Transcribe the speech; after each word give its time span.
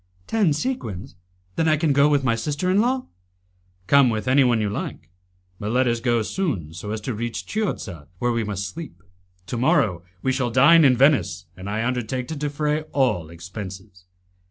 "Ten 0.25 0.51
sequins! 0.51 1.13
Then 1.57 1.67
I 1.67 1.77
can 1.77 1.93
go 1.93 2.09
with 2.09 2.23
my 2.23 2.33
sister 2.33 2.71
in 2.71 2.81
law?" 2.81 3.05
"Come 3.85 4.09
with 4.09 4.27
anyone 4.27 4.59
you 4.59 4.67
like, 4.67 5.11
but 5.59 5.69
let 5.69 5.87
us 5.87 5.99
go 5.99 6.23
soon 6.23 6.73
so 6.73 6.89
as 6.89 6.99
to 7.01 7.13
reach 7.13 7.45
Chiozza, 7.45 8.07
where 8.17 8.31
we 8.31 8.43
must 8.43 8.67
sleep. 8.67 9.03
To 9.45 9.57
morrow 9.57 10.01
we 10.23 10.31
shall 10.31 10.49
dine 10.49 10.83
in 10.85 10.97
Venice, 10.97 11.45
and 11.55 11.69
I 11.69 11.85
undertake 11.85 12.27
to 12.29 12.35
defray 12.35 12.81
all 12.93 13.29
expenses." 13.29 14.05